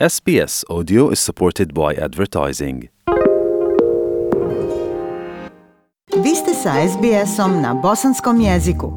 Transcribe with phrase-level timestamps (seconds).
[0.00, 2.88] SBS Audio is supported by advertising.
[6.16, 8.92] Vi ste sa SBS-om na bosanskom jeziku.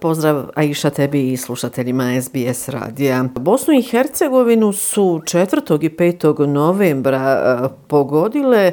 [0.00, 3.24] Pozdrav Aisha tebi i slušateljima SBS radija.
[3.34, 5.84] Bosnu i Hercegovinu su 4.
[5.84, 6.46] i 5.
[6.46, 8.72] novembra eh, pogodile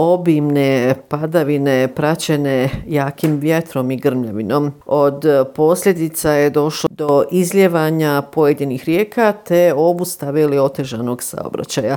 [0.00, 4.72] obimne padavine praćene jakim vjetrom i grmljavinom.
[4.86, 5.24] Od
[5.54, 11.96] posljedica je došlo do izljevanja pojedinih rijeka te obustave ili otežanog saobraćaja.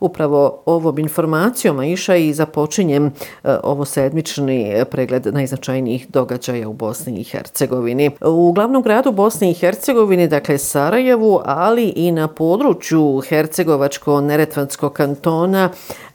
[0.00, 3.10] Upravo ovom informacijom iša i započinjem e,
[3.62, 8.10] ovo sedmični pregled najznačajnijih događaja u Bosni i Hercegovini.
[8.20, 15.70] U glavnom gradu Bosne i Hercegovine, dakle Sarajevu, ali i na području Hercegovačko-Neretvanskog kantona,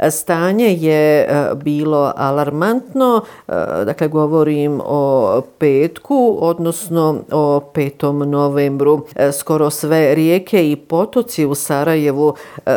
[0.10, 3.22] stanje je Eh, bilo alarmantno.
[3.48, 3.54] Eh,
[3.86, 8.26] dakle, govorim o petku, odnosno o 5.
[8.26, 9.06] novembru.
[9.16, 12.34] Eh, skoro sve rijeke i potoci u Sarajevu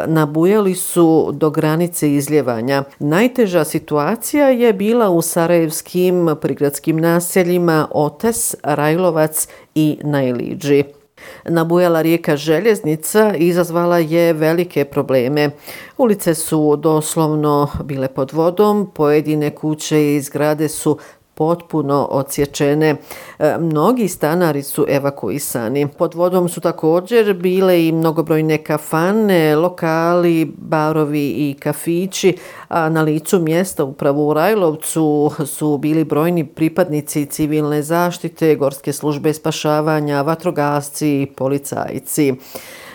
[0.06, 2.84] nabujali su su do granice izljevanja.
[2.98, 10.99] Najteža situacija je bila u sarajevskim prigradskim naseljima Otes, Rajlovac i Najliđi.
[11.44, 15.50] Nabujala rijeka Željeznica izazvala je velike probleme.
[15.98, 20.98] Ulice su doslovno bile pod vodom, pojedine kuće i zgrade su
[21.40, 22.96] potpuno odsječene.
[23.38, 25.88] E, mnogi stanari su evakuisani.
[25.98, 32.36] Pod vodom su također bile i mnogobrojne kafane, lokali, barovi i kafići,
[32.68, 39.32] a na licu mjesta upravo u Rajlovcu su bili brojni pripadnici civilne zaštite, gorske službe
[39.32, 42.34] spašavanja, vatrogasci i policajci.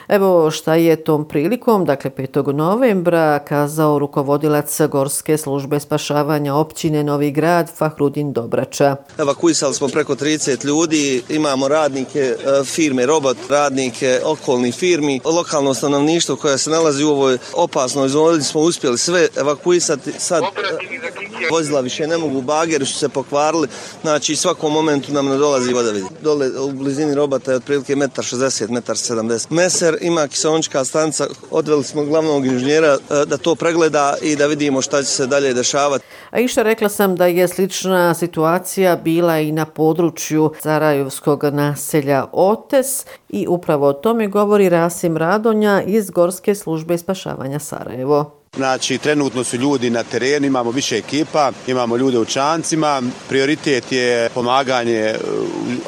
[0.07, 2.53] Evo šta je tom prilikom, dakle 5.
[2.53, 8.95] novembra, kazao rukovodilac Gorske službe spašavanja općine Novi grad Fahrudin Dobrača.
[9.17, 16.35] Evakuisali smo preko 30 ljudi, imamo radnike e, firme Robot, radnike okolnih firmi, lokalno stanovništvo
[16.35, 20.11] koje se nalazi u ovoj opasnoj zoni smo uspjeli sve evakuisati.
[20.17, 20.47] Sad e,
[21.51, 23.67] vozila više ne mogu, bageri su se pokvarili,
[24.01, 26.07] znači svakom momentu nam ne dolazi voda vidi.
[26.21, 29.55] Dole u blizini robota je otprilike 1,60 m, 1,70 m.
[29.55, 34.81] Meser ima kiseonička stanca, odveli smo glavnog inženjera e, da to pregleda i da vidimo
[34.81, 36.05] šta će se dalje dešavati.
[36.31, 43.05] A išta rekla sam da je slična situacija bila i na području Sarajevskog naselja Otes
[43.29, 48.45] i upravo o tome govori Rasim Radonja iz Gorske službe spašavanja Sarajevo.
[48.55, 53.01] Znači, trenutno su ljudi na terenu, imamo više ekipa, imamo ljude u čancima.
[53.29, 55.15] Prioritet je pomaganje e,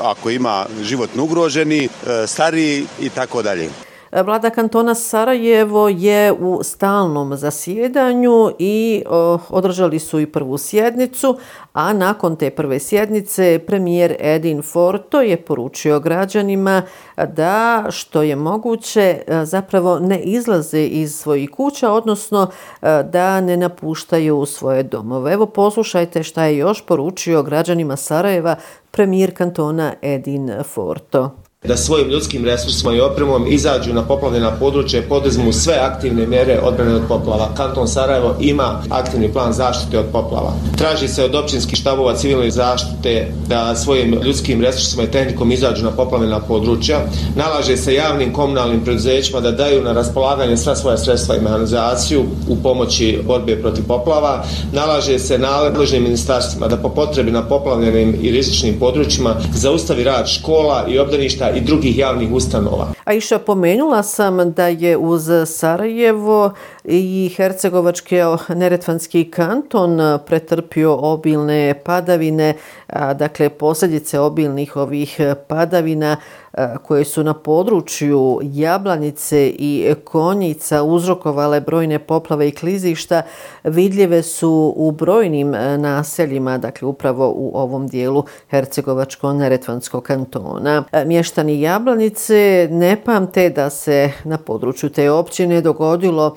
[0.01, 3.69] ako ima životno ugroženi, e, stariji i tako dalje.
[4.11, 9.03] E, Vlada kantona Sarajevo je u stalnom zasjedanju i
[9.49, 11.37] održali su i prvu sjednicu,
[11.73, 16.81] a nakon te prve sjednice premijer Edin Forto je poručio građanima
[17.27, 22.47] da što je moguće e, zapravo ne izlaze iz svojih kuća, odnosno
[22.81, 25.33] e, da ne napuštaju svoje domove.
[25.33, 28.55] Evo poslušajte šta je još poručio građanima Sarajeva
[28.91, 35.53] premijer kantona Edin Forto da svojim ljudskim resursima i opremom izađu na poplavljena područje, poduzmu
[35.53, 37.49] sve aktivne mjere odbrane od poplava.
[37.57, 40.53] Kanton Sarajevo ima aktivni plan zaštite od poplava.
[40.77, 45.91] Traži se od općinskih štabova civilne zaštite da svojim ljudskim resursima i tehnikom izađu na
[45.91, 46.99] poplavljena područja.
[47.35, 52.55] Nalaže se javnim komunalnim preduzećima da daju na raspolaganje sva svoja sredstva i mehanizaciju u
[52.55, 54.43] pomoći borbe protiv poplava.
[54.71, 60.85] Nalaže se nadležnim ministarstvima da po potrebi na poplavljenim i rizičnim područjima zaustavi rad škola
[60.89, 62.87] i obdaništa i drugih javnih ustanova.
[63.03, 66.51] A iša pomenula sam da je uz Sarajevo
[66.83, 68.15] i Hercegovački
[68.49, 72.53] neretvanski kanton pretrpio obilne padavine,
[72.87, 76.17] a, dakle posljedice obilnih ovih padavina
[76.57, 83.21] E, koje su na području Jablanice i Konjica uzrokovale brojne poplave i klizišta,
[83.63, 90.83] vidljive su u brojnim e, naseljima, dakle upravo u ovom dijelu Hercegovačko-Neretvanskog kantona.
[90.91, 96.35] E, mještani Jablanice ne pamte da se na području te općine dogodilo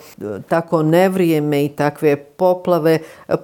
[0.48, 2.98] tako nevrijeme i takve poplave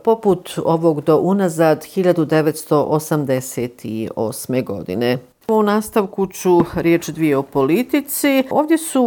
[0.05, 4.65] poput ovog do unazad 1988.
[4.65, 5.19] godine.
[5.49, 8.45] U nastavku ću riječ dvije o politici.
[8.51, 9.03] Ovdje su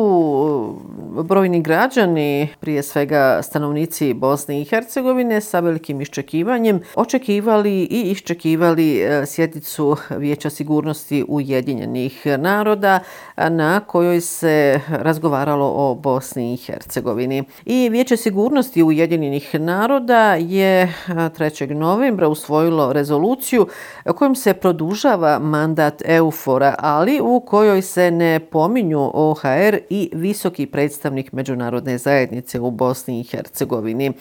[1.24, 9.26] brojni građani, prije svega stanovnici Bosne i Hercegovine, sa velikim iščekivanjem očekivali i iščekivali e,
[9.26, 13.00] sjednicu Vijeća sigurnosti Ujedinjenih naroda
[13.38, 17.44] na kojoj se razgovaralo o Bosni i Hercegovini.
[17.66, 21.74] I Vijeće sigurnosti Ujedinjenih naroda je 3.
[21.74, 23.68] Novembra usvojilo rezoluciju
[24.16, 30.66] kojom se produžava mandat EU Eufora, ali u kojoj se ne pominju OHR i visoki
[30.66, 34.12] predstavnik predstavnik međunarodne zajednice u Bosni i Hercegovini.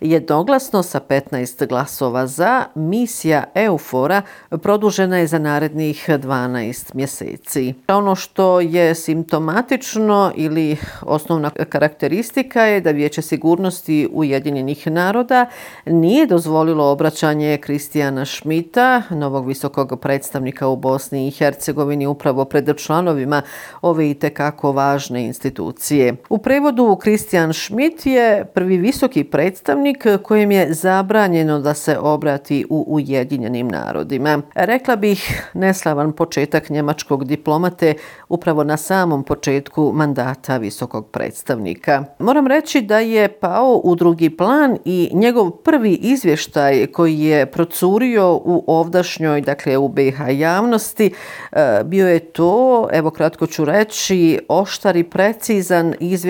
[0.00, 7.74] Jednoglasno sa 15 glasova za, misija EUFORA produžena je za narednih 12 mjeseci.
[7.88, 15.46] Ono što je simptomatično ili osnovna karakteristika je da Vijeće sigurnosti Ujedinjenih naroda
[15.86, 23.42] nije dozvolilo obraćanje Kristijana Šmita, novog visokog predstavnika u Bosni i Hercegovini, upravo pred članovima
[23.82, 26.16] ove i tekako važne institucije.
[26.34, 32.84] U prevodu Kristijan Schmidt je prvi visoki predstavnik kojem je zabranjeno da se obrati u
[32.88, 34.42] Ujedinjenim narodima.
[34.54, 37.94] Rekla bih neslavan početak njemačkog diplomate
[38.28, 42.04] upravo na samom početku mandata visokog predstavnika.
[42.18, 48.34] Moram reći da je pao u drugi plan i njegov prvi izvještaj koji je procurio
[48.34, 51.14] u ovdašnjoj, dakle u BiH javnosti,
[51.52, 56.23] e, bio je to, evo kratko ću reći, oštar i precizan izvještaj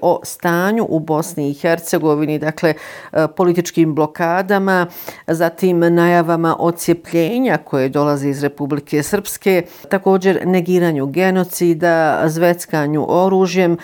[0.00, 2.74] o stanju u Bosni i Hercegovini, dakle
[3.12, 4.86] e, političkim blokadama,
[5.26, 13.76] zatim najavama ocijepljenja koje dolaze iz Republike Srpske, također negiranju genocida, zveckanju oružjem, e,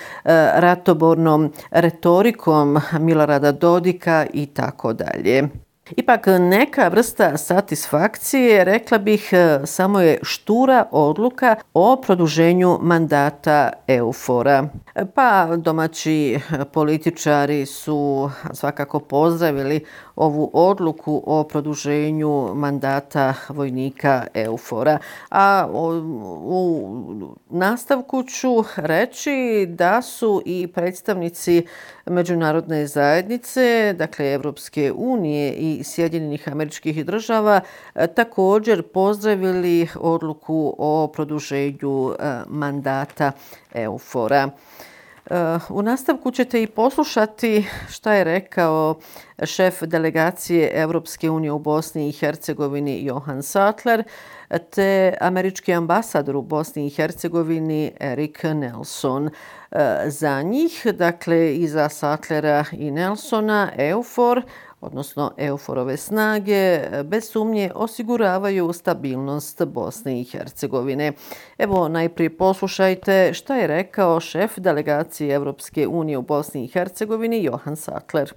[0.54, 5.48] ratobornom retorikom Milorada Dodika i tako dalje.
[5.96, 14.68] Ipak neka vrsta satisfakcije, rekla bih, e, samo je štura odluka o produženju mandata Eufora.
[14.94, 19.84] E, pa domaći e, političari su svakako pozdravili
[20.16, 24.98] ovu odluku o produženju mandata vojnika Eufora.
[25.30, 25.68] A
[26.42, 26.88] u
[27.50, 31.66] nastavku ću reći da su i predstavnici
[32.06, 37.60] međunarodne zajednice, dakle Evropske unije i Sjedinjenih američkih država,
[37.94, 43.32] e, također pozdravili odluku o produženju e, mandata
[43.74, 44.50] Eufora.
[45.30, 45.34] E,
[45.70, 48.98] u nastavku ćete i poslušati šta je rekao
[49.44, 54.04] šef delegacije Evropske unije u Bosni i Hercegovini Johan Sattler
[54.70, 59.30] te američki ambasador u Bosni i Hercegovini Erik Nelson.
[60.06, 64.42] Za njih, dakle i za Sattlera i Nelsona, EUFOR
[64.80, 71.12] odnosno euforove snage, e, bez sumnje osiguravaju stabilnost Bosne i Hercegovine.
[71.58, 77.76] Evo, najprije poslušajte šta je rekao šef delegacije Evropske unije u Bosni i Hercegovini, Johan
[77.76, 78.32] Sattler.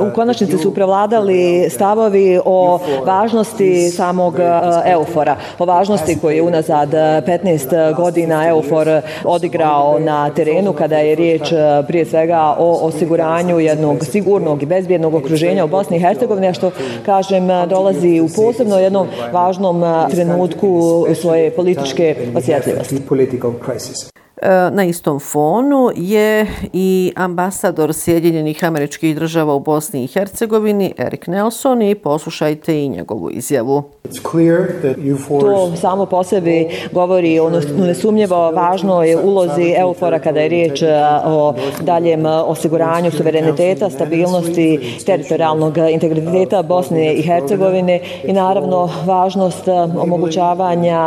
[0.00, 4.40] U konačnici su prevladali stavovi o važnosti samog uh,
[4.84, 8.88] eufora, o važnosti koji je unazad 15 godina eufor
[9.24, 15.12] odigrao na terenu kada je riječ uh, prije svega o osiguranju jednog sigurnog i bezbjednog
[15.12, 16.70] jednog okruženja u Bosni i Hercegovini, a što,
[17.06, 23.06] kažem, dolazi u posebno jednom važnom trenutku svoje političke politisch gäbe, was jetzt ist.
[23.06, 24.10] Political crisis.
[24.72, 31.82] Na istom fonu je i ambasador Sjedinjenih američkih država u Bosni i Hercegovini, Erik Nelson,
[31.82, 33.82] i poslušajte i njegovu izjavu.
[35.40, 40.86] To samo po sebi govori o nesumnjevo važnoj ulozi EUFOR-a kada je riječ e,
[41.24, 50.98] o daljem osiguranju suvereniteta, stabilnosti, teritorijalnog integriteta Bosne i Hercegovine i naravno važnost e, omogućavanja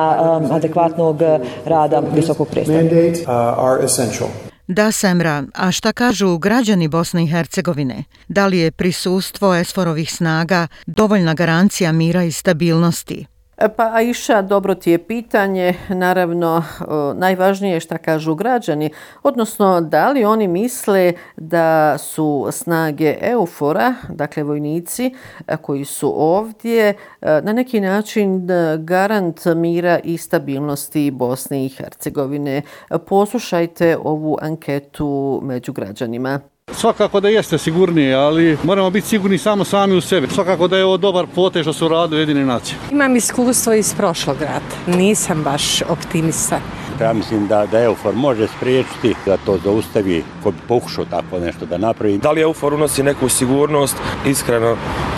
[0.51, 1.21] adekvatnog
[1.65, 3.20] rada visokog predstavnika.
[3.21, 4.29] Uh, are essential.
[4.67, 8.03] Da, Semra, a šta kažu građani Bosne i Hercegovine?
[8.27, 13.25] Da li je prisustvo esforovih snaga dovoljna garancija mira i stabilnosti?
[13.61, 15.73] E, pa Aisha, dobro ti je pitanje.
[15.89, 16.83] Naravno, e,
[17.15, 18.89] najvažnije je šta kažu građani,
[19.23, 25.13] odnosno da li oni misle da su snage Eufora, dakle vojnici
[25.47, 28.47] e, koji su ovdje, na neki način
[28.79, 32.61] garant mira i stabilnosti Bosne i Hercegovine.
[33.07, 36.50] Poslušajte ovu anketu među građanima.
[36.75, 40.27] Svakako da jeste sigurnije, ali moramo biti sigurni samo sami u sebi.
[40.27, 42.77] Svakako da je ovo dobar potež što su radili jedine nacije.
[42.91, 44.97] Imam iskustvo iz prošlog rata.
[44.97, 46.59] Nisam baš optimista.
[47.01, 51.65] Ja mislim da, da EUFOR može spriječiti da to zaustavi ko bi pokušao tako nešto
[51.65, 52.17] da napravi.
[52.17, 53.95] Da li EUFOR unosi neku sigurnost?
[54.25, 54.77] Iskreno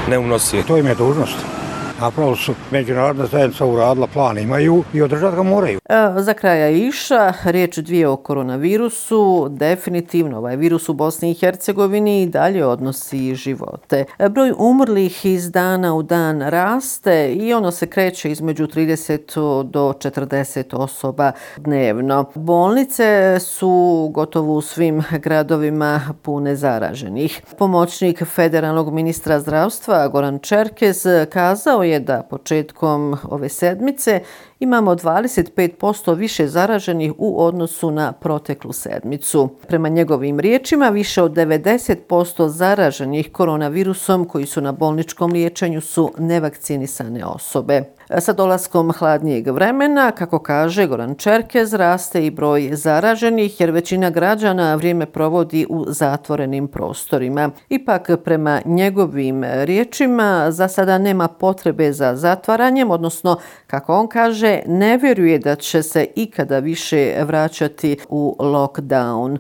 [0.10, 0.64] ne unosi.
[0.68, 1.63] To im je dužnost
[2.04, 5.80] napravo su međunarodna zajednica uradila plan, imaju i održati ga moraju.
[5.90, 12.22] E, za kraja iša, riječ dvije o koronavirusu, definitivno ovaj virus u Bosni i Hercegovini
[12.22, 14.06] i dalje odnosi živote.
[14.20, 19.94] E, broj umrlih iz dana u dan raste i ono se kreće između 30 do
[19.94, 22.26] 40 osoba dnevno.
[22.36, 27.42] Bolnice su gotovo u svim gradovima pune zaraženih.
[27.58, 34.20] Pomoćnik federalnog ministra zdravstva Goran Čerkez kazao je da početkom ove sedmice
[34.64, 39.50] imamo 25% više zaraženih u odnosu na proteklu sedmicu.
[39.68, 47.26] Prema njegovim riječima, više od 90% zaraženih koronavirusom koji su na bolničkom liječenju su nevakcinisane
[47.26, 47.84] osobe.
[48.20, 54.76] Sa dolaskom hladnijeg vremena, kako kaže Goran Čerkez, raste i broj zaraženih jer većina građana
[54.76, 57.50] vrijeme provodi u zatvorenim prostorima.
[57.70, 64.98] Ipak, prema njegovim riječima, za sada nema potrebe za zatvaranjem, odnosno, kako on kaže, ne
[64.98, 69.38] vjeruje da će se ikada više vraćati u lockdown.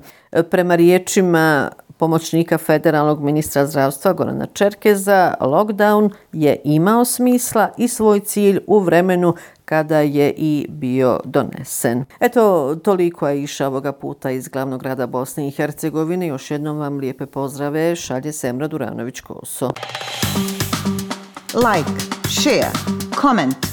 [0.50, 8.60] Prema riječima pomoćnika federalnog ministra zdravstva Gorana Čerkeza, lockdown je imao smisla i svoj cilj
[8.67, 12.05] u vremenu kada je i bio donesen.
[12.20, 16.27] Eto, toliko je iša ovoga puta iz glavnog grada Bosne i Hercegovine.
[16.27, 17.96] Još jednom vam lijepe pozdrave.
[17.96, 19.72] Šalje Semra Duranović-Koso.
[21.53, 21.91] Like,
[22.29, 22.72] share,
[23.22, 23.73] comment.